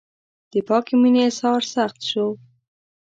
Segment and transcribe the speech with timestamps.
[0.51, 2.27] د پاکې مینې اظهار سخت شو.